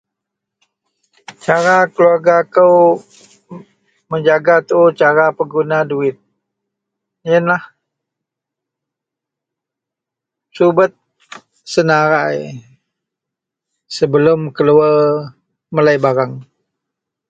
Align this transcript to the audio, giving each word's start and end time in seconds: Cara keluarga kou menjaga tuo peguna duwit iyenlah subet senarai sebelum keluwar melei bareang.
Cara 1.45 1.77
keluarga 1.93 2.37
kou 2.55 2.77
menjaga 4.09 4.55
tuo 4.69 4.85
peguna 5.37 5.77
duwit 5.89 6.17
iyenlah 7.27 7.63
subet 10.55 10.91
senarai 11.71 12.39
sebelum 13.95 14.39
keluwar 14.55 15.01
melei 15.73 15.97
bareang. 16.03 16.33